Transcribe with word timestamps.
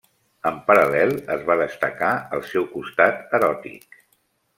En 0.49 0.55
paral·lel, 0.69 1.11
es 1.35 1.43
va 1.49 1.57
destacar 1.59 2.09
el 2.37 2.41
seu 2.53 2.65
costat 2.73 3.37
eròtic. 3.41 4.01